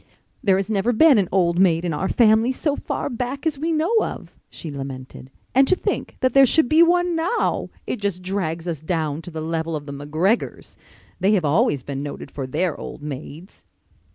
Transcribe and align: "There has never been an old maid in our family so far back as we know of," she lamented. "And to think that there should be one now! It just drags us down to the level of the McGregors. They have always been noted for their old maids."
"There 0.43 0.55
has 0.57 0.67
never 0.67 0.93
been 0.93 1.19
an 1.19 1.29
old 1.31 1.59
maid 1.59 1.85
in 1.85 1.93
our 1.93 2.09
family 2.09 2.51
so 2.51 2.75
far 2.75 3.07
back 3.07 3.45
as 3.45 3.59
we 3.59 3.71
know 3.71 3.95
of," 4.01 4.35
she 4.49 4.71
lamented. 4.71 5.29
"And 5.53 5.67
to 5.67 5.75
think 5.75 6.17
that 6.21 6.33
there 6.33 6.47
should 6.47 6.67
be 6.67 6.81
one 6.81 7.15
now! 7.15 7.69
It 7.85 8.01
just 8.01 8.23
drags 8.23 8.67
us 8.67 8.81
down 8.81 9.21
to 9.21 9.29
the 9.29 9.41
level 9.41 9.75
of 9.75 9.85
the 9.85 9.93
McGregors. 9.93 10.75
They 11.19 11.33
have 11.33 11.45
always 11.45 11.83
been 11.83 12.01
noted 12.01 12.31
for 12.31 12.47
their 12.47 12.75
old 12.79 13.03
maids." 13.03 13.63